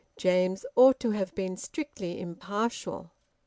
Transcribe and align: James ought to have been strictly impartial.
James 0.17 0.65
ought 0.75 0.99
to 0.99 1.11
have 1.11 1.35
been 1.35 1.55
strictly 1.55 2.19
impartial. 2.19 3.11